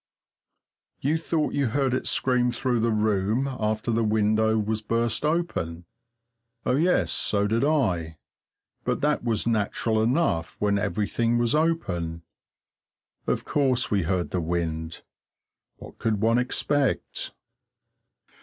[1.01, 5.85] You thought you heard it scream through the room after the window was burst open?
[6.65, 8.17] Oh yes, so did I,
[8.83, 12.23] but that was natural enough when everything was open.
[13.27, 15.03] Of course we heard the wind.
[15.77, 17.33] What could one expect?